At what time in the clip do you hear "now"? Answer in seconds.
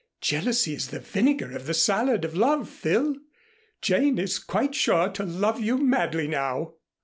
6.27-6.73